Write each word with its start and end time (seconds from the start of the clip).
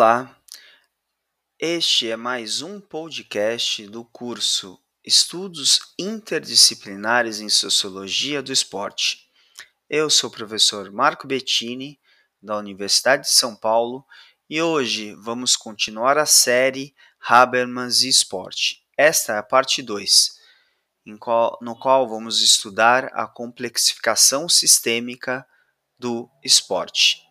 Olá, 0.00 0.34
este 1.58 2.10
é 2.10 2.16
mais 2.16 2.62
um 2.62 2.80
podcast 2.80 3.86
do 3.86 4.02
curso 4.02 4.80
Estudos 5.04 5.78
Interdisciplinares 5.98 7.38
em 7.40 7.50
Sociologia 7.50 8.42
do 8.42 8.50
Esporte. 8.50 9.28
Eu 9.90 10.08
sou 10.08 10.30
o 10.30 10.32
professor 10.32 10.90
Marco 10.90 11.26
Bettini, 11.26 12.00
da 12.42 12.56
Universidade 12.56 13.24
de 13.24 13.30
São 13.30 13.54
Paulo, 13.54 14.02
e 14.48 14.62
hoje 14.62 15.14
vamos 15.16 15.54
continuar 15.54 16.16
a 16.16 16.24
série 16.24 16.94
Habermas 17.20 18.00
e 18.00 18.08
Esporte. 18.08 18.82
Esta 18.96 19.34
é 19.34 19.38
a 19.38 19.42
parte 19.42 19.82
2, 19.82 20.30
no 21.04 21.78
qual 21.78 22.08
vamos 22.08 22.40
estudar 22.40 23.10
a 23.12 23.26
complexificação 23.26 24.48
sistêmica 24.48 25.46
do 25.98 26.26
esporte. 26.42 27.29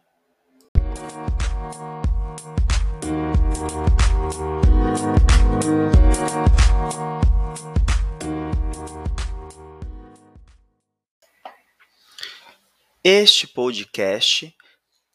Este 13.04 13.48
podcast 13.48 14.56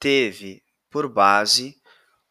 teve 0.01 0.63
por 0.91 1.09
base 1.09 1.81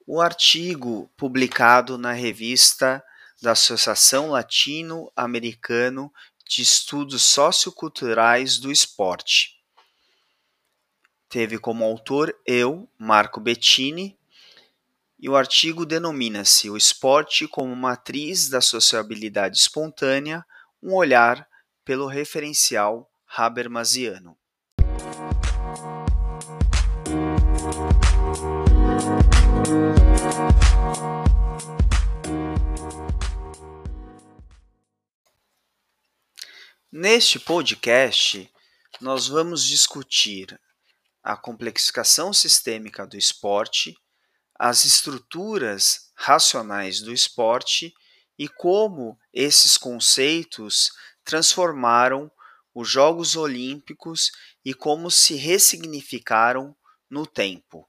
o 0.05 0.19
artigo 0.21 1.09
publicado 1.15 1.97
na 1.97 2.11
revista 2.11 3.03
da 3.41 3.51
Associação 3.51 4.31
Latino-Americano 4.31 6.11
de 6.47 6.61
Estudos 6.61 7.23
Socioculturais 7.23 8.57
do 8.57 8.71
Esporte. 8.71 9.57
Teve 11.29 11.57
como 11.57 11.83
autor 11.83 12.35
eu, 12.45 12.89
Marco 12.97 13.39
Bettini, 13.39 14.19
e 15.23 15.29
o 15.29 15.37
artigo 15.37 15.85
denomina-se 15.85 16.69
O 16.69 16.75
Esporte 16.75 17.47
como 17.47 17.73
Matriz 17.73 18.49
da 18.49 18.59
Sociabilidade 18.59 19.57
Espontânea, 19.57 20.45
um 20.81 20.93
olhar 20.93 21.47
pelo 21.85 22.07
referencial 22.07 23.09
Habermasiano. 23.25 24.37
Neste 36.91 37.39
podcast, 37.39 38.51
nós 38.99 39.29
vamos 39.29 39.65
discutir 39.65 40.59
a 41.23 41.37
complexificação 41.37 42.33
sistêmica 42.33 43.07
do 43.07 43.15
esporte, 43.15 43.95
as 44.65 44.85
estruturas 44.85 46.09
racionais 46.15 47.01
do 47.01 47.11
esporte 47.11 47.93
e 48.39 48.47
como 48.47 49.19
esses 49.33 49.77
conceitos 49.77 50.89
transformaram 51.21 52.31
os 52.73 52.87
Jogos 52.87 53.35
Olímpicos 53.35 54.31
e 54.63 54.73
como 54.73 55.11
se 55.11 55.35
ressignificaram 55.35 56.73
no 57.09 57.27
tempo. 57.27 57.85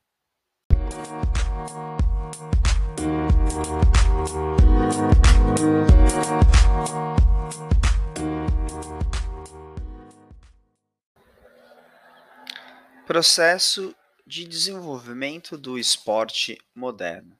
Processo 13.07 13.95
de 14.27 14.46
desenvolvimento 14.46 15.58
do 15.58 15.79
esporte 15.79 16.58
moderno. 16.74 17.39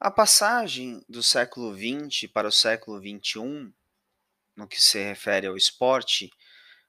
A 0.00 0.10
passagem 0.10 1.04
do 1.08 1.22
século 1.22 1.76
XX 1.76 2.28
para 2.32 2.48
o 2.48 2.52
século 2.52 2.98
XXI, 2.98 3.72
no 4.56 4.66
que 4.66 4.82
se 4.82 4.98
refere 4.98 5.46
ao 5.46 5.56
esporte, 5.56 6.30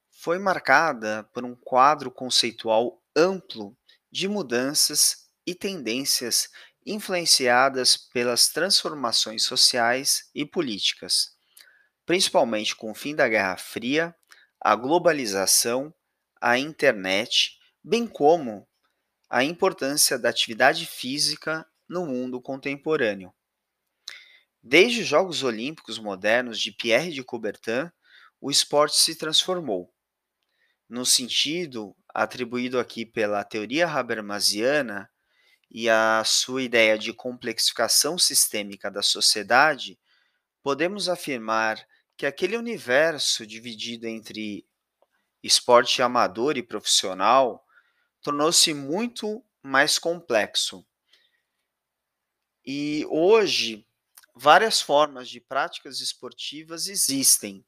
foi 0.09 0.39
marcada 0.39 1.29
por 1.31 1.45
um 1.45 1.55
quadro 1.55 2.09
conceitual 2.09 2.99
amplo 3.15 3.77
de 4.11 4.27
mudanças 4.27 5.27
e 5.45 5.53
tendências 5.53 6.49
influenciadas 6.83 7.95
pelas 7.95 8.47
transformações 8.47 9.43
sociais 9.43 10.29
e 10.33 10.43
políticas, 10.43 11.35
principalmente 12.03 12.75
com 12.75 12.89
o 12.89 12.95
fim 12.95 13.15
da 13.15 13.27
Guerra 13.29 13.57
Fria, 13.57 14.15
a 14.59 14.75
globalização 14.75 15.93
a 16.41 16.57
internet, 16.57 17.59
bem 17.83 18.07
como 18.07 18.67
a 19.33 19.45
importância 19.45 20.19
da 20.19 20.27
atividade 20.27 20.85
física 20.85 21.65
no 21.87 22.05
mundo 22.05 22.41
contemporâneo. 22.41 23.33
Desde 24.61 25.03
os 25.03 25.07
Jogos 25.07 25.41
Olímpicos 25.41 25.97
modernos 25.97 26.59
de 26.59 26.69
Pierre 26.69 27.13
de 27.13 27.23
Coubertin, 27.23 27.89
o 28.41 28.51
esporte 28.51 28.97
se 28.97 29.15
transformou. 29.15 29.89
No 30.89 31.05
sentido 31.05 31.95
atribuído 32.13 32.77
aqui 32.77 33.05
pela 33.05 33.41
teoria 33.45 33.87
Habermasiana 33.87 35.09
e 35.69 35.89
a 35.89 36.23
sua 36.25 36.61
ideia 36.61 36.99
de 36.99 37.13
complexificação 37.13 38.17
sistêmica 38.17 38.91
da 38.91 39.01
sociedade, 39.01 39.97
podemos 40.61 41.07
afirmar 41.07 41.81
que 42.17 42.25
aquele 42.25 42.57
universo 42.57 43.47
dividido 43.47 44.05
entre 44.07 44.67
esporte 45.41 46.01
amador 46.01 46.57
e 46.57 46.61
profissional 46.61 47.65
tornou-se 48.21 48.73
muito 48.73 49.43
mais 49.61 49.97
complexo. 49.97 50.85
E 52.65 53.05
hoje, 53.09 53.87
várias 54.35 54.81
formas 54.81 55.29
de 55.29 55.39
práticas 55.39 55.99
esportivas 55.99 56.87
existem. 56.87 57.65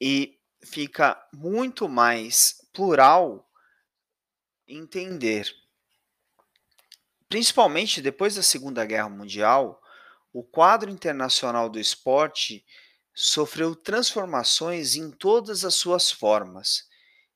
E 0.00 0.38
fica 0.64 1.20
muito 1.32 1.88
mais 1.88 2.56
plural 2.72 3.50
entender. 4.66 5.52
Principalmente 7.28 8.00
depois 8.00 8.36
da 8.36 8.42
Segunda 8.42 8.84
Guerra 8.84 9.08
Mundial, 9.08 9.82
o 10.32 10.42
quadro 10.42 10.90
internacional 10.90 11.68
do 11.68 11.80
esporte 11.80 12.64
sofreu 13.14 13.74
transformações 13.74 14.94
em 14.94 15.10
todas 15.10 15.64
as 15.64 15.74
suas 15.74 16.10
formas, 16.10 16.88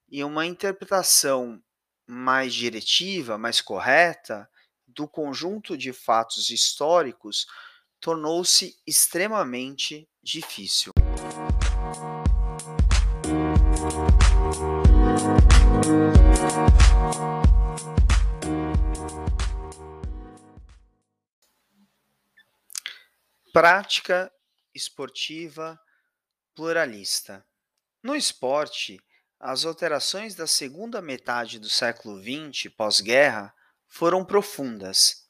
e 0.08 0.22
uma 0.22 0.46
interpretação 0.46 1.62
mais 2.06 2.54
diretiva, 2.54 3.38
mais 3.38 3.60
correta 3.60 4.48
do 4.86 5.08
conjunto 5.08 5.76
de 5.76 5.92
fatos 5.92 6.50
históricos 6.50 7.46
tornou-se 8.00 8.76
extremamente 8.86 10.08
difícil. 10.22 10.92
Prática 23.52 24.32
esportiva 24.74 25.78
pluralista. 26.54 27.46
No 28.02 28.16
esporte, 28.16 28.98
as 29.42 29.64
alterações 29.64 30.36
da 30.36 30.46
segunda 30.46 31.02
metade 31.02 31.58
do 31.58 31.68
século 31.68 32.22
XX, 32.22 32.72
pós-guerra, 32.76 33.52
foram 33.88 34.24
profundas, 34.24 35.26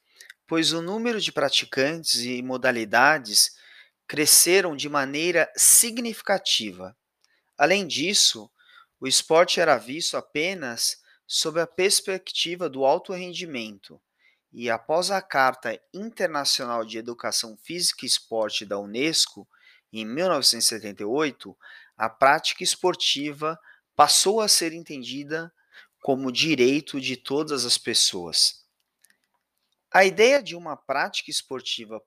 pois 0.47 0.75
o 0.75 0.83
número 0.83 1.19
de 1.19 1.33
praticantes 1.33 2.17
e 2.17 2.43
modalidades 2.43 3.57
cresceram 4.07 4.77
de 4.77 4.87
maneira 4.87 5.51
significativa. 5.57 6.95
Além 7.57 7.87
disso, 7.87 8.51
o 9.01 9.09
esporte 9.09 9.61
era 9.61 9.79
visto 9.79 10.15
apenas 10.19 10.99
sob 11.27 11.59
a 11.59 11.67
perspectiva 11.67 12.69
do 12.69 12.85
alto 12.85 13.15
rendimento 13.15 13.99
e 14.53 14.69
após 14.69 15.11
a 15.11 15.23
Carta 15.23 15.81
Internacional 15.95 16.85
de 16.85 16.99
Educação 16.99 17.57
Física 17.57 18.05
e 18.05 18.09
Esporte 18.09 18.67
da 18.67 18.79
Unesco, 18.79 19.49
em 19.91 20.05
1978, 20.05 21.57
a 21.97 22.11
prática 22.11 22.63
esportiva 22.63 23.59
passou 24.03 24.41
a 24.41 24.49
ser 24.49 24.73
entendida 24.73 25.55
como 26.01 26.33
direito 26.33 27.01
de 27.01 27.17
todas 27.17 27.65
as 27.65 27.79
pessoas. 27.79 28.67
A 29.93 30.05
ideia 30.05 30.43
de 30.43 30.57
uma 30.57 30.77
prática 30.77 31.31
esportiva 31.31 32.03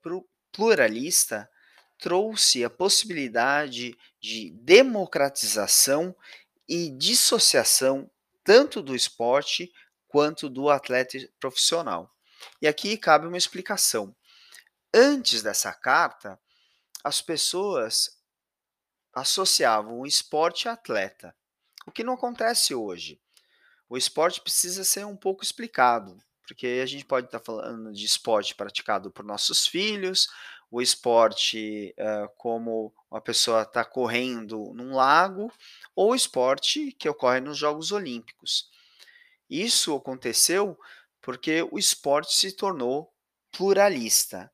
pluralista 0.52 1.50
trouxe 1.98 2.66
a 2.66 2.70
possibilidade 2.70 3.98
de 4.20 4.52
democratização 4.62 6.14
e 6.68 6.90
dissociação 6.90 8.12
tanto 8.44 8.82
do 8.82 8.94
esporte 8.94 9.72
quanto 10.10 10.50
do 10.50 10.70
atleta 10.70 11.18
profissional. 11.40 12.14
E 12.62 12.68
aqui 12.68 12.98
cabe 12.98 13.26
uma 13.26 13.38
explicação. 13.38 14.14
Antes 14.94 15.42
dessa 15.42 15.72
carta, 15.72 16.38
as 17.02 17.22
pessoas 17.22 18.20
associavam 19.14 20.02
o 20.02 20.06
esporte 20.06 20.68
a 20.68 20.74
atleta, 20.74 21.34
o 21.86 21.92
que 21.92 22.04
não 22.04 22.14
acontece 22.14 22.74
hoje. 22.74 23.20
O 23.88 23.98
esporte 23.98 24.42
precisa 24.42 24.84
ser 24.84 25.06
um 25.06 25.16
pouco 25.16 25.44
explicado, 25.44 26.18
porque 26.42 26.80
a 26.82 26.86
gente 26.86 27.06
pode 27.06 27.28
estar 27.28 27.40
falando 27.40 27.94
de 27.94 28.06
esporte 28.06 28.56
praticado 28.56 29.12
por 29.12 29.24
nossos 29.24 29.68
filhos, 29.68 30.28
o 30.72 30.82
esporte 30.82 31.96
uh, 32.00 32.30
como 32.38 32.94
uma 33.10 33.22
pessoa 33.22 33.62
está 33.62 33.86
correndo 33.86 34.74
num 34.74 34.96
lago, 34.96 35.52
ou 35.96 36.12
o 36.12 36.16
esporte 36.16 36.92
que 36.94 37.08
ocorre 37.08 37.40
nos 37.40 37.58
Jogos 37.58 37.92
Olímpicos. 37.92 38.70
Isso 39.50 39.96
aconteceu 39.96 40.78
porque 41.22 41.68
o 41.72 41.80
esporte 41.80 42.36
se 42.36 42.52
tornou 42.52 43.12
pluralista. 43.52 44.52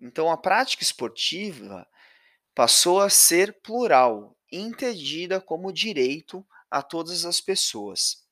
Então, 0.00 0.30
a 0.30 0.36
prática 0.36 0.82
esportiva 0.82 1.86
passou 2.54 3.00
a 3.00 3.10
ser 3.10 3.60
plural, 3.60 4.36
entendida 4.50 5.40
como 5.40 5.72
direito 5.72 6.46
a 6.74 6.82
todas 6.82 7.24
as 7.24 7.40
pessoas. 7.40 8.24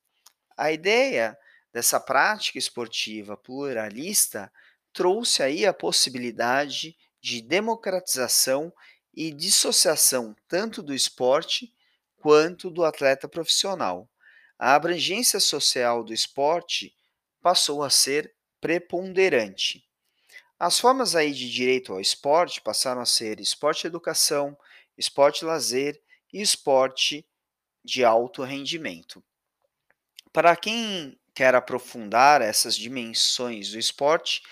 A 0.57 0.73
ideia 0.73 1.39
dessa 1.73 2.01
prática 2.01 2.59
esportiva 2.59 3.37
pluralista 3.37 4.53
trouxe 4.93 5.45
aí 5.45 5.65
a 5.65 5.73
possibilidade 5.73 6.97
de 7.21 7.41
democratização 7.41 8.73
e 9.15 9.31
dissociação 9.33 10.35
tanto 10.49 10.83
do 10.83 10.93
esporte 10.93 11.73
quanto 12.17 12.69
do 12.69 12.85
atleta 12.85 13.29
profissional. 13.29 14.11
A 14.59 14.75
abrangência 14.75 15.39
social 15.39 16.03
do 16.03 16.13
esporte 16.13 16.93
passou 17.41 17.81
a 17.81 17.91
ser 17.91 18.35
preponderante. 18.61 19.85
As 20.59 20.81
formas 20.81 21.15
aí 21.15 21.31
de 21.31 21.49
direito 21.49 21.93
ao 21.93 22.01
esporte 22.01 22.61
passaram 22.61 23.03
a 23.03 23.07
ser 23.07 23.39
esporte 23.39 23.87
educação, 23.87 24.59
esporte 24.99 25.45
lazer 25.45 26.03
e 26.33 26.43
esporte 26.43 27.25
de 27.85 28.05
alto 28.05 28.43
rendimento. 28.43 29.23
Para 30.33 30.57
quem 30.57 31.19
quer 31.35 31.55
aprofundar 31.55 32.41
essas 32.41 32.77
dimensões 32.77 33.71
do 33.71 33.79
esporte, 33.79 34.43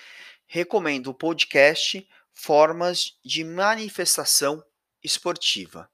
recomendo 0.47 1.09
o 1.09 1.15
podcast 1.15 2.07
Formas 2.33 3.19
de 3.25 3.45
Manifestação 3.45 4.65
Esportiva. 5.03 5.91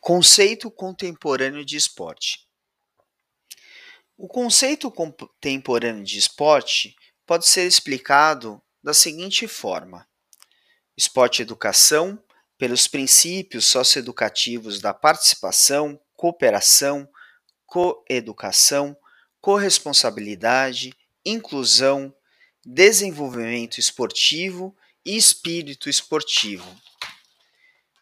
Conceito 0.00 0.70
contemporâneo 0.70 1.62
de 1.64 1.76
esporte. 1.76 2.47
O 4.20 4.26
conceito 4.26 4.90
contemporâneo 4.90 6.02
de 6.02 6.18
esporte 6.18 6.96
pode 7.24 7.46
ser 7.46 7.68
explicado 7.68 8.60
da 8.82 8.92
seguinte 8.92 9.46
forma: 9.46 10.08
esporte 10.96 11.40
educação, 11.40 12.20
pelos 12.58 12.88
princípios 12.88 13.66
socioeducativos 13.66 14.80
da 14.80 14.92
participação, 14.92 16.00
cooperação, 16.16 17.08
coeducação, 17.64 18.96
corresponsabilidade, 19.40 20.92
inclusão, 21.24 22.12
desenvolvimento 22.66 23.78
esportivo 23.78 24.76
e 25.06 25.16
espírito 25.16 25.88
esportivo. 25.88 26.68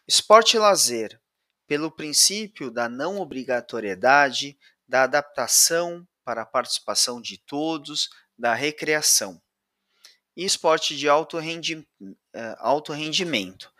Esporte 0.07 0.57
e 0.57 0.59
lazer, 0.59 1.21
pelo 1.67 1.91
princípio 1.91 2.71
da 2.71 2.89
não 2.89 3.19
obrigatoriedade, 3.19 4.57
da 4.87 5.03
adaptação 5.03 6.07
para 6.23 6.41
a 6.41 6.45
participação 6.45 7.21
de 7.21 7.37
todos, 7.37 8.09
da 8.37 8.53
recreação. 8.53 9.41
E 10.35 10.45
esporte 10.45 10.95
de 10.95 11.09
alto, 11.09 11.37
rendi 11.37 11.87
eh, 12.33 12.55
alto 12.59 12.93
rendimento, 12.93 13.71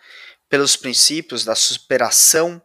pelos 0.49 0.75
princípios 0.75 1.43
da 1.43 1.55
superação, 1.55 2.61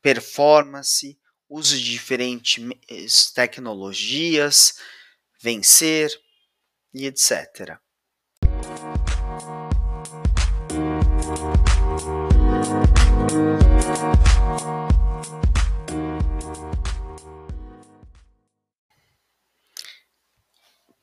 performance, 0.00 1.18
uso 1.48 1.76
de 1.76 1.84
diferentes 1.84 3.32
tecnologias, 3.32 4.74
vencer 5.40 6.10
e 6.94 7.06
etc. 7.06 7.78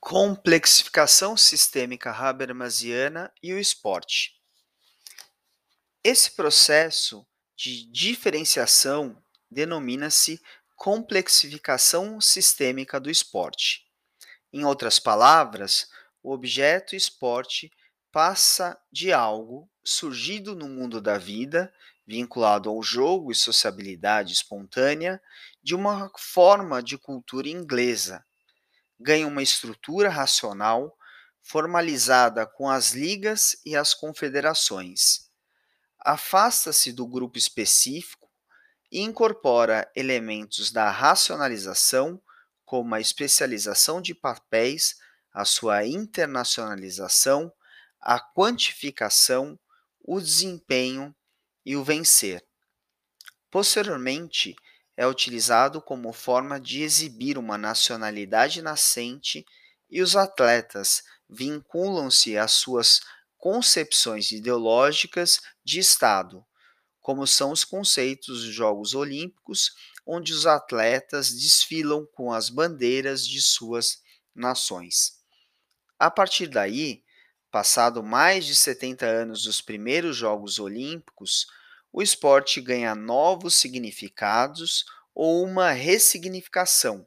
complexificação 0.09 1.37
sistêmica 1.37 2.09
habermasiana 2.09 3.31
e 3.43 3.53
o 3.53 3.59
esporte. 3.59 4.33
Esse 6.03 6.31
processo 6.31 7.27
de 7.55 7.87
diferenciação 7.91 9.21
denomina-se 9.51 10.41
complexificação 10.75 12.19
sistêmica 12.19 12.99
do 12.99 13.11
esporte. 13.11 13.85
Em 14.51 14.65
outras 14.65 14.97
palavras, 14.97 15.87
o 16.23 16.33
objeto 16.33 16.95
esporte 16.95 17.71
passa 18.11 18.81
de 18.91 19.13
algo 19.13 19.69
surgido 19.83 20.55
no 20.55 20.67
mundo 20.67 20.99
da 20.99 21.19
vida, 21.19 21.71
vinculado 22.07 22.67
ao 22.67 22.81
jogo 22.81 23.31
e 23.31 23.35
sociabilidade 23.35 24.33
espontânea, 24.33 25.21
de 25.61 25.75
uma 25.75 26.11
forma 26.17 26.81
de 26.81 26.97
cultura 26.97 27.47
inglesa, 27.47 28.25
ganha 28.99 29.27
uma 29.27 29.41
estrutura 29.41 30.09
racional 30.09 30.97
formalizada 31.41 32.45
com 32.45 32.69
as 32.69 32.91
ligas 32.91 33.57
e 33.65 33.75
as 33.75 33.93
confederações. 33.93 35.29
Afasta-se 35.99 36.91
do 36.91 37.07
grupo 37.07 37.37
específico 37.37 38.29
e 38.91 39.01
incorpora 39.01 39.89
elementos 39.95 40.71
da 40.71 40.89
racionalização, 40.89 42.21
como 42.65 42.93
a 42.93 42.99
especialização 42.99 44.01
de 44.01 44.13
papéis, 44.13 44.97
a 45.33 45.45
sua 45.45 45.85
internacionalização, 45.85 47.51
a 47.99 48.19
quantificação, 48.19 49.59
o 50.01 50.19
desempenho 50.19 51.15
e 51.65 51.75
o 51.75 51.83
vencer. 51.83 52.45
Posteriormente, 53.51 54.55
é 54.99 55.07
utilizado 55.07 55.81
como 55.81 56.11
forma 56.11 56.59
de 56.59 56.81
exibir 56.81 57.37
uma 57.37 57.57
nacionalidade 57.57 58.61
nascente 58.61 59.45
e 59.89 60.01
os 60.01 60.17
atletas 60.17 61.03
vinculam-se 61.29 62.37
às 62.37 62.51
suas 62.51 62.99
concepções 63.37 64.29
ideológicas 64.31 65.39
de 65.63 65.79
Estado, 65.79 66.45
como 66.99 67.25
são 67.25 67.53
os 67.53 67.63
conceitos 67.63 68.43
dos 68.43 68.53
Jogos 68.53 68.93
Olímpicos, 68.93 69.71
onde 70.05 70.33
os 70.33 70.45
atletas 70.45 71.31
desfilam 71.31 72.05
com 72.05 72.33
as 72.33 72.49
bandeiras 72.49 73.25
de 73.25 73.41
suas 73.41 74.01
nações. 74.35 75.13
A 75.97 76.11
partir 76.11 76.47
daí, 76.47 77.05
passado 77.49 78.03
mais 78.03 78.45
de 78.45 78.53
70 78.53 79.05
anos 79.05 79.43
dos 79.43 79.61
primeiros 79.61 80.17
Jogos 80.17 80.59
Olímpicos, 80.59 81.47
o 81.91 82.01
esporte 82.01 82.61
ganha 82.61 82.93
novos 82.95 83.55
significados 83.55 84.85
ou 85.13 85.43
uma 85.43 85.71
ressignificação, 85.71 87.05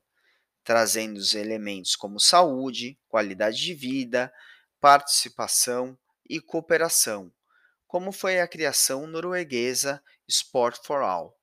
trazendo 0.65 1.17
os 1.17 1.35
elementos 1.35 1.97
como 1.97 2.21
saúde, 2.21 2.99
qualidade 3.09 3.59
de 3.59 3.75
vida, 3.75 4.33
participação 4.81 5.97
e 6.29 6.41
cooperação, 6.41 7.33
como 7.87 8.13
foi 8.13 8.41
a 8.41 8.49
criação 8.49 9.07
norueguesa 9.07 10.03
Sport 10.29 10.79
for 10.85 11.03
All. 11.03 11.37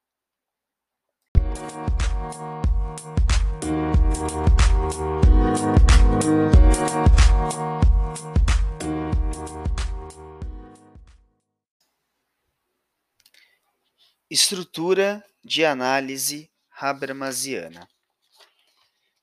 Estrutura 14.31 15.25
de 15.43 15.65
análise 15.65 16.51
habermasiana. 16.79 17.89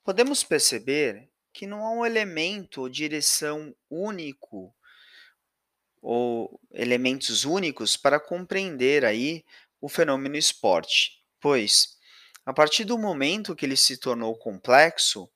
Podemos 0.03 0.43
perceber 0.43 1.31
que 1.53 1.65
não 1.65 1.87
há 1.87 1.93
um 1.93 2.05
elemento 2.05 2.81
ou 2.81 2.89
direção 2.89 3.73
único 3.89 4.75
ou 6.03 6.61
elementos 6.73 7.45
únicos 7.45 7.97
para 7.97 8.19
compreender 8.19 9.05
aí 9.05 9.45
o 9.81 9.89
fenômeno 9.89 10.37
esporte, 10.37 11.23
pois 11.41 11.97
a 12.45 12.53
partir 12.53 12.83
do 12.83 12.99
momento 12.99 13.55
que 13.55 13.65
ele 13.65 13.77
se 13.77 13.99
tornou 13.99 14.37
complexo, 14.37 15.31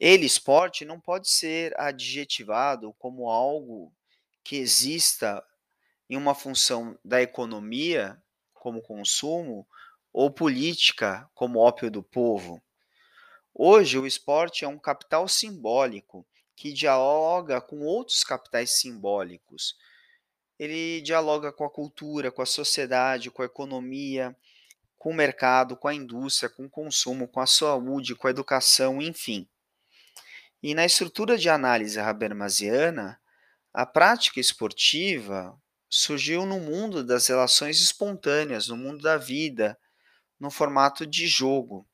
ele 0.00 0.24
esporte 0.24 0.82
não 0.86 0.98
pode 0.98 1.28
ser 1.28 1.78
adjetivado 1.78 2.94
como 2.94 3.28
algo 3.28 3.92
que 4.42 4.56
exista 4.56 5.44
em 6.08 6.16
uma 6.16 6.34
função 6.34 6.98
da 7.04 7.20
economia 7.20 8.18
como 8.64 8.80
consumo 8.80 9.68
ou 10.10 10.30
política 10.30 11.28
como 11.34 11.58
ópio 11.58 11.90
do 11.90 12.02
povo. 12.02 12.62
Hoje, 13.54 13.98
o 13.98 14.06
esporte 14.06 14.64
é 14.64 14.68
um 14.68 14.78
capital 14.78 15.28
simbólico 15.28 16.26
que 16.56 16.72
dialoga 16.72 17.60
com 17.60 17.80
outros 17.80 18.24
capitais 18.24 18.70
simbólicos. 18.70 19.76
Ele 20.58 21.02
dialoga 21.02 21.52
com 21.52 21.62
a 21.62 21.70
cultura, 21.70 22.32
com 22.32 22.40
a 22.40 22.46
sociedade, 22.46 23.30
com 23.30 23.42
a 23.42 23.44
economia, 23.44 24.34
com 24.96 25.10
o 25.10 25.14
mercado, 25.14 25.76
com 25.76 25.86
a 25.86 25.94
indústria, 25.94 26.48
com 26.48 26.64
o 26.64 26.70
consumo, 26.70 27.28
com 27.28 27.40
a 27.40 27.46
saúde, 27.46 28.14
com 28.14 28.28
a 28.28 28.30
educação, 28.30 29.02
enfim. 29.02 29.46
E 30.62 30.74
na 30.74 30.86
estrutura 30.86 31.36
de 31.36 31.50
análise 31.50 32.00
habermasiana, 32.00 33.20
a 33.74 33.84
prática 33.84 34.40
esportiva 34.40 35.54
surgiu 35.96 36.44
no 36.44 36.58
mundo 36.58 37.04
das 37.04 37.28
relações 37.28 37.80
espontâneas, 37.80 38.66
no 38.66 38.76
mundo 38.76 39.00
da 39.00 39.16
vida, 39.16 39.78
no 40.40 40.50
formato 40.50 41.06
de 41.06 41.28
jogo. 41.28 41.88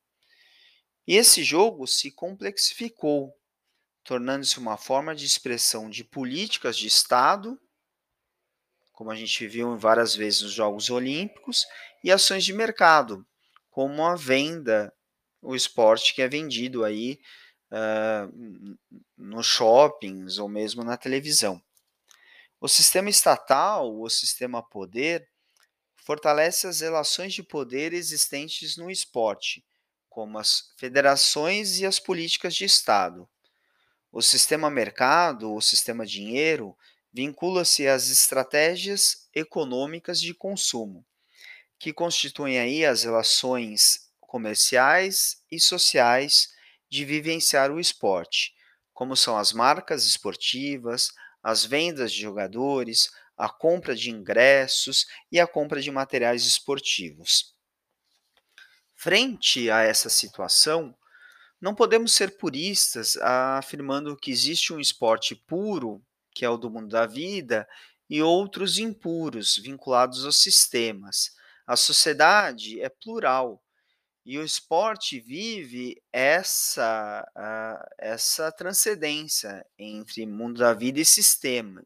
E 1.07 1.16
esse 1.16 1.45
jogo 1.45 1.87
se 1.87 2.11
complexificou, 2.11 3.37
tornando-se 4.02 4.59
uma 4.59 4.78
forma 4.78 5.14
de 5.14 5.26
expressão 5.26 5.90
de 5.90 6.02
políticas 6.02 6.78
de 6.78 6.87
Estado, 6.87 7.61
como 8.90 9.11
a 9.11 9.14
gente 9.14 9.47
viu 9.47 9.76
várias 9.76 10.14
vezes 10.14 10.40
nos 10.40 10.52
Jogos 10.52 10.88
Olímpicos, 10.88 11.66
e 12.02 12.11
ações 12.11 12.42
de 12.42 12.54
mercado, 12.54 13.26
como 13.69 14.02
a 14.02 14.16
venda, 14.16 14.90
o 15.42 15.54
esporte 15.54 16.14
que 16.14 16.23
é 16.23 16.28
vendido 16.28 16.85
aí 16.85 17.21
uh, 17.71 18.78
nos 19.19 19.47
shoppings 19.47 20.38
ou 20.38 20.49
mesmo 20.49 20.83
na 20.83 20.97
televisão. 20.97 21.62
O 22.61 22.69
sistema 22.69 23.09
estatal, 23.09 23.99
o 23.99 24.11
sistema 24.11 24.62
poder, 24.62 25.26
fortalece 25.97 26.67
as 26.67 26.81
relações 26.81 27.33
de 27.33 27.43
poder 27.43 27.95
existentes 27.95 28.76
no 28.76 28.90
esporte, 28.90 29.64
como 30.11 30.38
as 30.38 30.75
federações 30.76 31.79
e 31.81 31.87
as 31.87 31.99
políticas 31.99 32.55
de 32.55 32.67
Estado. 32.67 33.26
O 34.12 34.21
sistema 34.21 34.69
mercado, 34.69 35.55
o 35.55 35.61
sistema 35.62 36.05
dinheiro, 36.05 36.76
vincula-se 37.11 37.88
às 37.88 38.11
estratégias 38.11 39.29
econômicas 39.35 40.21
de 40.21 40.35
consumo, 40.35 41.07
que 41.79 41.95
constituem 41.95 42.59
aí 42.59 42.85
as 42.85 43.05
relações 43.05 44.11
comerciais 44.21 45.43
e 45.50 45.59
sociais 45.59 46.49
de 46.90 47.07
vivenciar 47.07 47.71
o 47.71 47.81
esporte, 47.81 48.52
como 48.93 49.17
são 49.17 49.38
as 49.38 49.50
marcas 49.50 50.05
esportivas, 50.05 51.11
as 51.42 51.64
vendas 51.64 52.12
de 52.12 52.20
jogadores, 52.20 53.11
a 53.37 53.49
compra 53.49 53.94
de 53.94 54.11
ingressos 54.11 55.06
e 55.32 55.40
a 55.40 55.47
compra 55.47 55.80
de 55.80 55.90
materiais 55.90 56.47
esportivos. 56.47 57.54
Frente 58.94 59.70
a 59.70 59.80
essa 59.80 60.11
situação, 60.11 60.94
não 61.61 61.75
podemos 61.75 62.12
ser 62.12 62.37
puristas 62.37 63.16
afirmando 63.16 64.16
que 64.16 64.30
existe 64.30 64.73
um 64.73 64.80
esporte 64.80 65.35
puro, 65.35 66.02
que 66.35 66.44
é 66.44 66.50
o 66.50 66.56
do 66.56 66.70
mundo 66.70 66.88
da 66.88 67.06
vida, 67.06 67.66
e 68.09 68.20
outros 68.23 68.78
impuros, 68.78 69.56
vinculados 69.56 70.25
aos 70.25 70.37
sistemas. 70.37 71.30
A 71.66 71.76
sociedade 71.76 72.80
é 72.80 72.88
plural 72.88 73.62
e 74.25 74.39
o 74.39 74.45
esporte 74.45 75.19
vive 75.19 76.00
essa, 76.12 77.27
uh, 77.37 77.95
essa 77.99 78.53
transcendência 78.53 79.67
entre 79.79 80.27
mundo 80.27 80.59
da 80.59 80.75
vida 80.75 81.00
e 81.00 81.05
sistemas. 81.05 81.85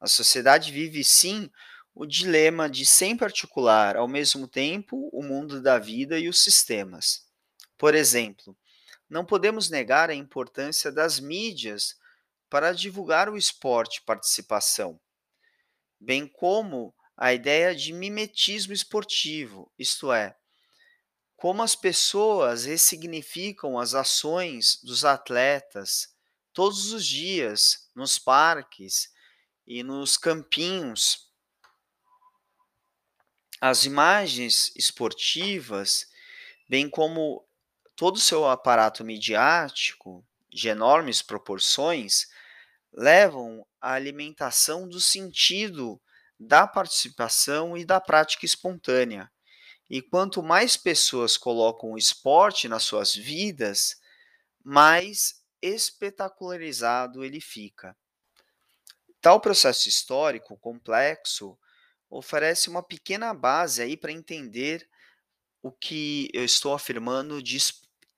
A 0.00 0.06
sociedade 0.06 0.72
vive 0.72 1.04
sim 1.04 1.50
o 1.94 2.06
dilema 2.06 2.68
de 2.68 2.86
sempre 2.86 3.26
articular 3.26 3.96
ao 3.96 4.08
mesmo 4.08 4.48
tempo 4.48 5.10
o 5.12 5.22
mundo 5.22 5.60
da 5.60 5.78
vida 5.78 6.18
e 6.18 6.28
os 6.28 6.42
sistemas. 6.42 7.26
Por 7.76 7.94
exemplo, 7.94 8.56
não 9.08 9.24
podemos 9.24 9.68
negar 9.68 10.08
a 10.08 10.14
importância 10.14 10.90
das 10.90 11.20
mídias 11.20 11.96
para 12.48 12.72
divulgar 12.72 13.28
o 13.28 13.36
esporte 13.36 14.02
participação, 14.02 14.98
bem 16.00 16.26
como 16.26 16.94
a 17.16 17.32
ideia 17.32 17.74
de 17.74 17.92
mimetismo 17.92 18.72
esportivo, 18.72 19.70
isto 19.78 20.12
é, 20.12 20.34
como 21.42 21.60
as 21.60 21.74
pessoas 21.74 22.66
ressignificam 22.66 23.76
as 23.76 23.94
ações 23.94 24.78
dos 24.80 25.04
atletas 25.04 26.14
todos 26.52 26.92
os 26.92 27.04
dias 27.04 27.90
nos 27.96 28.16
parques 28.16 29.12
e 29.66 29.82
nos 29.82 30.16
campinhos. 30.16 31.28
As 33.60 33.84
imagens 33.84 34.70
esportivas, 34.76 36.06
bem 36.68 36.88
como 36.88 37.44
todo 37.96 38.18
o 38.18 38.20
seu 38.20 38.48
aparato 38.48 39.02
midiático 39.02 40.24
de 40.48 40.68
enormes 40.68 41.22
proporções, 41.22 42.28
levam 42.92 43.66
à 43.80 43.94
alimentação 43.94 44.88
do 44.88 45.00
sentido 45.00 46.00
da 46.38 46.68
participação 46.68 47.76
e 47.76 47.84
da 47.84 48.00
prática 48.00 48.46
espontânea 48.46 49.28
e 49.92 50.00
quanto 50.00 50.42
mais 50.42 50.74
pessoas 50.74 51.36
colocam 51.36 51.92
o 51.92 51.98
esporte 51.98 52.66
nas 52.66 52.82
suas 52.82 53.14
vidas, 53.14 54.00
mais 54.64 55.44
espetacularizado 55.60 57.22
ele 57.22 57.42
fica. 57.42 57.94
Tal 59.20 59.38
processo 59.38 59.90
histórico 59.90 60.56
complexo 60.56 61.58
oferece 62.08 62.70
uma 62.70 62.82
pequena 62.82 63.34
base 63.34 63.82
aí 63.82 63.94
para 63.94 64.10
entender 64.10 64.88
o 65.62 65.70
que 65.70 66.30
eu 66.32 66.42
estou 66.42 66.72
afirmando 66.72 67.42
de 67.42 67.58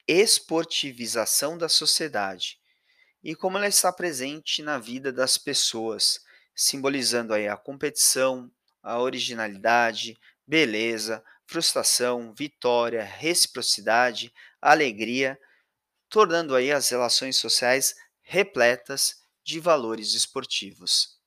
esportivização 0.06 1.58
da 1.58 1.68
sociedade 1.68 2.60
e 3.20 3.34
como 3.34 3.58
ela 3.58 3.66
está 3.66 3.92
presente 3.92 4.62
na 4.62 4.78
vida 4.78 5.12
das 5.12 5.36
pessoas, 5.36 6.24
simbolizando 6.54 7.34
aí 7.34 7.48
a 7.48 7.56
competição, 7.56 8.48
a 8.80 9.00
originalidade, 9.00 10.16
beleza, 10.46 11.24
frustração, 11.46 12.34
vitória, 12.36 13.02
reciprocidade, 13.04 14.32
alegria, 14.60 15.38
tornando 16.08 16.54
aí 16.54 16.70
as 16.72 16.88
relações 16.88 17.36
sociais 17.36 17.94
repletas 18.22 19.22
de 19.44 19.60
valores 19.60 20.14
esportivos. 20.14 21.18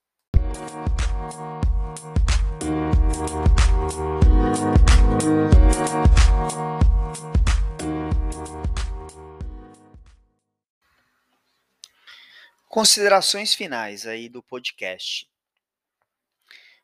Considerações 12.68 13.56
finais 13.56 14.06
aí 14.06 14.30
do 14.30 14.44
podcast. 14.44 15.28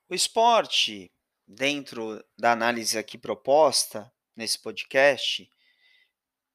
O 0.09 0.15
esporte 0.15 1.12
dentro 1.47 2.23
da 2.37 2.51
análise 2.51 2.97
aqui 2.97 3.17
proposta 3.17 4.11
nesse 4.35 4.59
podcast, 4.59 5.49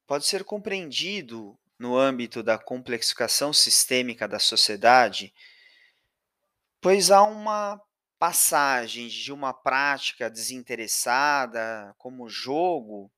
pode 0.07 0.25
ser 0.25 0.43
compreendido 0.43 1.57
no 1.77 1.97
âmbito 1.97 2.43
da 2.43 2.57
complexificação 2.57 3.53
sistêmica 3.53 4.27
da 4.27 4.39
sociedade, 4.39 5.33
pois 6.81 7.09
há 7.09 7.23
uma 7.23 7.81
passagem 8.19 9.07
de 9.07 9.31
uma 9.31 9.53
prática 9.53 10.29
desinteressada, 10.29 11.95
como 11.97 12.27
jogo 12.27 13.09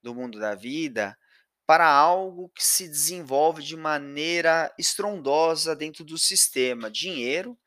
do 0.00 0.14
mundo 0.14 0.38
da 0.38 0.54
vida, 0.54 1.18
para 1.66 1.88
algo 1.88 2.50
que 2.50 2.62
se 2.62 2.86
desenvolve 2.86 3.62
de 3.62 3.76
maneira 3.76 4.72
estrondosa 4.78 5.74
dentro 5.74 6.04
do 6.04 6.16
sistema. 6.16 6.90
Dinheiro, 6.90 7.58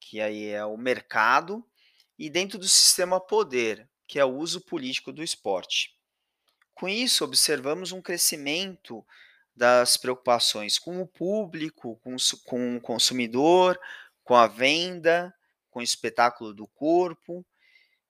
que 0.00 0.20
aí 0.20 0.48
é 0.48 0.64
o 0.64 0.76
mercado, 0.76 1.64
e 2.18 2.28
dentro 2.30 2.58
do 2.58 2.68
sistema 2.68 3.20
poder, 3.20 3.88
que 4.06 4.18
é 4.18 4.24
o 4.24 4.36
uso 4.36 4.60
político 4.60 5.12
do 5.12 5.22
esporte. 5.22 5.96
Com 6.74 6.88
isso, 6.88 7.24
observamos 7.24 7.92
um 7.92 8.02
crescimento 8.02 9.04
das 9.54 9.96
preocupações 9.96 10.78
com 10.78 11.00
o 11.00 11.06
público, 11.06 12.00
com, 12.02 12.16
o 12.76 12.80
consumidor, 12.80 13.78
com 14.24 14.34
a 14.34 14.46
venda, 14.46 15.34
com 15.70 15.80
o 15.80 15.82
espetáculo 15.82 16.54
do 16.54 16.66
corpo. 16.66 17.44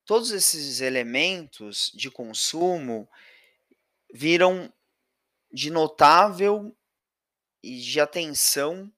Todos 0.05 0.31
esses 0.31 0.81
elementos 0.81 1.91
de 1.95 2.11
consumo 2.11 3.09
viram 4.13 4.73
de 5.53 5.71
notável 5.71 6.77
e 7.63 7.79
de 7.79 8.01
atenção 8.01 8.93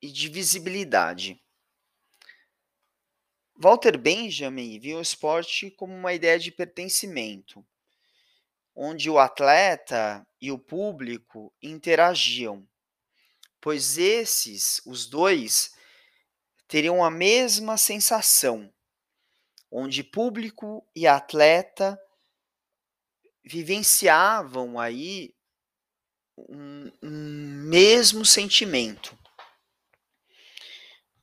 e 0.00 0.10
de 0.10 0.28
visibilidade. 0.28 1.42
Walter 3.58 3.96
Benjamin 3.96 4.78
viu 4.78 4.98
o 4.98 5.02
esporte 5.02 5.70
como 5.70 5.94
uma 5.94 6.12
ideia 6.12 6.38
de 6.38 6.52
pertencimento, 6.52 7.66
onde 8.74 9.08
o 9.08 9.18
atleta 9.18 10.26
e 10.38 10.52
o 10.52 10.58
público 10.58 11.50
interagiam, 11.62 12.68
pois 13.58 13.96
esses, 13.96 14.82
os 14.84 15.06
dois, 15.06 15.74
teriam 16.68 17.02
a 17.02 17.10
mesma 17.10 17.78
sensação, 17.78 18.70
onde 19.70 20.04
público 20.04 20.86
e 20.94 21.06
atleta 21.06 21.98
vivenciavam 23.42 24.78
aí 24.78 25.34
um, 26.36 26.92
um 27.02 27.64
mesmo 27.68 28.22
sentimento 28.22 29.18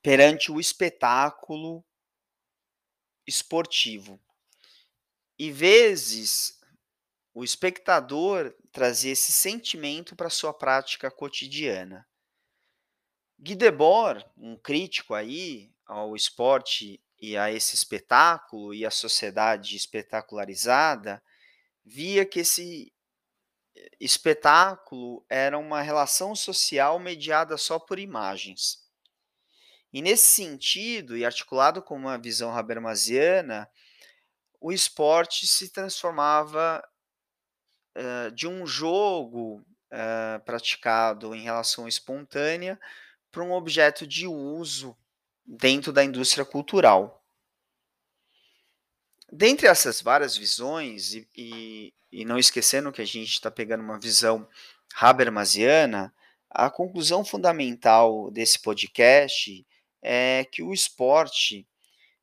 perante 0.02 0.52
o 0.52 0.60
espetáculo 0.60 1.86
esportivo. 3.26 4.20
E 5.38 5.52
vezes 5.52 6.60
o 7.34 7.44
espectador 7.44 8.56
trazia 8.72 9.12
esse 9.12 9.32
sentimento 9.32 10.16
para 10.16 10.30
sua 10.30 10.54
prática 10.54 11.10
cotidiana. 11.10 12.08
Guy 13.40 13.56
Debord, 13.56 14.26
um 14.38 14.56
crítico 14.56 15.14
aí 15.14 15.74
ao 15.86 16.16
esporte 16.16 17.02
e 17.20 17.36
a 17.36 17.52
esse 17.52 17.76
espetáculo 17.76 18.74
e 18.74 18.86
a 18.86 18.92
sociedade 18.92 19.76
espetacularizada, 19.76 21.22
via 21.84 22.26
que 22.26 22.42
esse 22.42 22.94
espetáculo 24.00 25.26
era 25.30 25.58
uma 25.58 25.82
relação 25.82 26.36
social 26.36 27.00
mediada 27.00 27.58
só 27.58 27.80
por 27.80 28.00
imagens. 28.00 28.83
E 29.94 30.02
nesse 30.02 30.26
sentido, 30.26 31.16
e 31.16 31.24
articulado 31.24 31.80
com 31.80 31.96
uma 31.96 32.18
visão 32.18 32.52
habermasiana, 32.52 33.70
o 34.60 34.72
esporte 34.72 35.46
se 35.46 35.70
transformava 35.70 36.84
uh, 37.96 38.32
de 38.32 38.48
um 38.48 38.66
jogo 38.66 39.64
uh, 39.92 40.44
praticado 40.44 41.36
em 41.36 41.44
relação 41.44 41.88
espontânea 41.88 42.80
para 43.32 43.44
um 43.44 43.52
objeto 43.52 44.08
de 44.08 44.26
uso 44.26 44.98
dentro 45.46 45.94
da 45.94 46.04
indústria 46.04 46.44
cultural. 46.44 47.24
Dentre 49.32 49.68
essas 49.68 50.02
várias 50.02 50.36
visões, 50.36 51.14
e, 51.14 51.28
e, 51.36 51.94
e 52.12 52.26
não 52.26 52.40
esquecendo 52.40 52.92
que 52.92 53.02
a 53.02 53.06
gente 53.06 53.32
está 53.32 53.52
pegando 53.52 53.84
uma 53.84 54.00
visão 54.00 54.48
habermasiana, 54.96 56.14
a 56.50 56.70
conclusão 56.70 57.24
fundamental 57.26 58.32
desse 58.32 58.60
podcast 58.60 59.66
é 60.04 60.46
que 60.46 60.62
o 60.62 60.74
esporte 60.74 61.68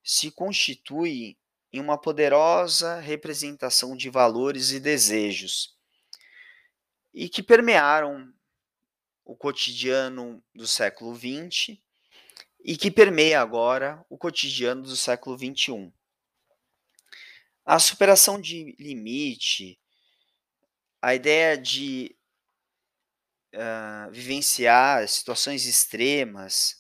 se 0.05 0.31
constitui 0.31 1.39
em 1.73 1.81
uma 1.81 1.99
poderosa 1.99 3.01
representação 3.01 3.97
de 3.97 4.11
valores 4.11 4.71
e 4.71 4.79
desejos 4.81 5.77
e 7.13 7.29
que 7.29 7.43
permearam 7.43 8.33
o 9.25 9.37
cotidiano 9.37 10.43
do 10.55 10.67
século 10.67 11.15
XX 11.15 11.79
e 12.65 12.77
que 12.77 12.91
permeia 12.91 13.41
agora 13.41 14.05
o 14.09 14.19
cotidiano 14.19 14.83
do 14.83 14.97
século 14.97 15.39
XXI. 15.39 15.93
A 17.65 17.79
superação 17.79 18.41
de 18.41 18.75
limite, 18.79 19.79
a 21.01 21.15
ideia 21.15 21.57
de 21.57 22.17
uh, 23.55 24.11
vivenciar 24.11 25.07
situações 25.09 25.67
extremas, 25.67 26.80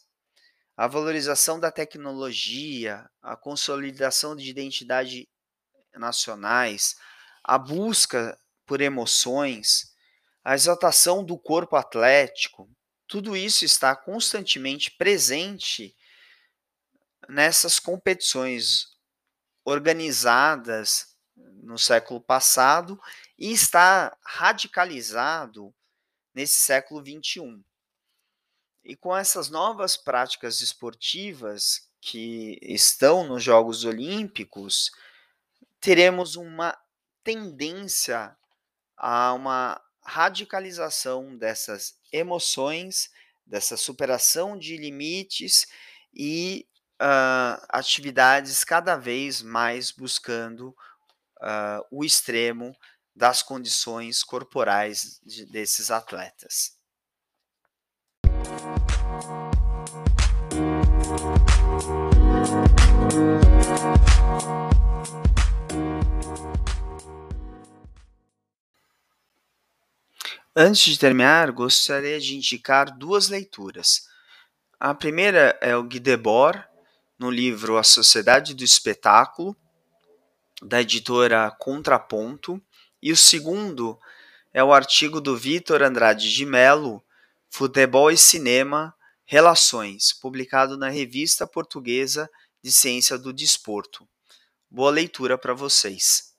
a 0.80 0.86
valorização 0.86 1.60
da 1.60 1.70
tecnologia, 1.70 3.06
a 3.20 3.36
consolidação 3.36 4.34
de 4.34 4.48
identidade 4.48 5.28
nacionais, 5.94 6.96
a 7.44 7.58
busca 7.58 8.40
por 8.64 8.80
emoções, 8.80 9.94
a 10.42 10.54
exaltação 10.54 11.22
do 11.22 11.38
corpo 11.38 11.76
atlético, 11.76 12.66
tudo 13.06 13.36
isso 13.36 13.62
está 13.62 13.94
constantemente 13.94 14.90
presente 14.92 15.94
nessas 17.28 17.78
competições 17.78 18.86
organizadas 19.66 21.14
no 21.62 21.76
século 21.76 22.22
passado 22.22 22.98
e 23.38 23.52
está 23.52 24.16
radicalizado 24.24 25.74
nesse 26.34 26.54
século 26.54 27.02
21. 27.02 27.62
E 28.84 28.96
com 28.96 29.16
essas 29.16 29.50
novas 29.50 29.96
práticas 29.96 30.60
esportivas 30.60 31.88
que 32.00 32.58
estão 32.62 33.26
nos 33.26 33.42
Jogos 33.42 33.84
Olímpicos, 33.84 34.90
teremos 35.80 36.36
uma 36.36 36.76
tendência 37.22 38.36
a 38.96 39.32
uma 39.34 39.80
radicalização 40.02 41.36
dessas 41.36 41.98
emoções, 42.12 43.10
dessa 43.46 43.76
superação 43.76 44.58
de 44.58 44.76
limites 44.76 45.66
e 46.12 46.66
uh, 47.00 47.62
atividades 47.68 48.64
cada 48.64 48.96
vez 48.96 49.42
mais 49.42 49.90
buscando 49.90 50.68
uh, 51.38 51.84
o 51.90 52.04
extremo 52.04 52.74
das 53.14 53.42
condições 53.42 54.22
corporais 54.22 55.20
de, 55.24 55.44
desses 55.46 55.90
atletas. 55.90 56.79
Antes 70.54 70.84
de 70.84 70.98
terminar, 70.98 71.50
gostaria 71.52 72.20
de 72.20 72.36
indicar 72.36 72.96
duas 72.96 73.28
leituras. 73.28 74.08
A 74.78 74.94
primeira 74.94 75.58
é 75.60 75.74
o 75.74 75.82
Guy 75.82 75.98
Debord, 75.98 76.62
no 77.18 77.30
livro 77.30 77.76
A 77.76 77.82
Sociedade 77.82 78.54
do 78.54 78.62
Espetáculo, 78.62 79.56
da 80.62 80.80
editora 80.80 81.50
Contraponto, 81.58 82.62
e 83.02 83.10
o 83.10 83.16
segundo 83.16 83.98
é 84.52 84.62
o 84.62 84.72
artigo 84.72 85.20
do 85.20 85.36
Vitor 85.36 85.82
Andrade 85.82 86.32
de 86.32 86.44
Mello, 86.44 87.02
Futebol 87.48 88.10
e 88.10 88.16
Cinema, 88.16 88.94
Relações, 89.32 90.12
publicado 90.12 90.76
na 90.76 90.88
Revista 90.88 91.46
Portuguesa 91.46 92.28
de 92.60 92.72
Ciência 92.72 93.16
do 93.16 93.32
Desporto. 93.32 94.04
Boa 94.68 94.90
leitura 94.90 95.38
para 95.38 95.54
vocês. 95.54 96.34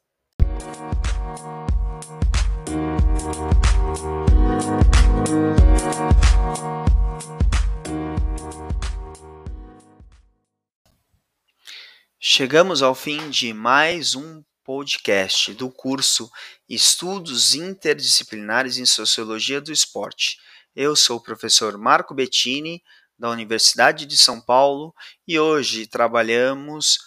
Chegamos 12.20 12.84
ao 12.84 12.94
fim 12.94 13.30
de 13.30 13.54
mais 13.54 14.16
um 14.16 14.44
podcast 14.66 15.54
do 15.54 15.72
curso 15.72 16.30
Estudos 16.68 17.56
Interdisciplinares 17.56 18.78
em 18.78 18.86
Sociologia 18.86 19.62
do 19.62 19.72
Esporte. 19.72 20.38
Eu 20.76 20.96
sou 20.96 21.18
o 21.18 21.24
professor 21.24 21.78
Marco 21.78 22.14
Bettini, 22.14 22.82
da 23.20 23.30
Universidade 23.30 24.06
de 24.06 24.18
São 24.18 24.42
Paulo, 24.42 24.94
e 25.28 25.38
hoje 25.38 25.86
trabalhamos 25.86 26.98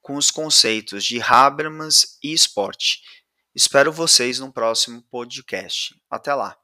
com 0.00 0.16
os 0.16 0.30
conceitos 0.30 1.04
de 1.04 1.20
Habermas 1.20 2.18
e 2.22 2.32
esporte. 2.32 3.00
Espero 3.54 3.90
vocês 3.90 4.38
no 4.38 4.52
próximo 4.52 5.02
podcast. 5.10 5.94
Até 6.10 6.34
lá! 6.34 6.56